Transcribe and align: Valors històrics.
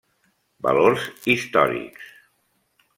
Valors 0.67 1.05
històrics. 1.35 2.11